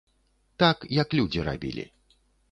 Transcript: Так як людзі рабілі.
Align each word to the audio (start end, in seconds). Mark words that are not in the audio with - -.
Так 0.61 0.79
як 1.01 1.13
людзі 1.19 1.43
рабілі. 1.49 1.85